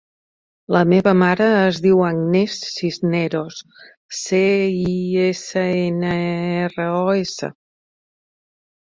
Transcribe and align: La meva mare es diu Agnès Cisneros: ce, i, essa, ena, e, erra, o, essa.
La 0.75 0.79
meva 0.93 1.11
mare 1.19 1.49
es 1.57 1.81
diu 1.83 2.01
Agnès 2.07 2.57
Cisneros: 2.71 3.61
ce, 4.23 4.43
i, 4.81 4.97
essa, 5.29 5.67
ena, 5.87 6.19
e, 6.35 6.37
erra, 6.67 6.93
o, 7.05 7.09
essa. 7.25 7.57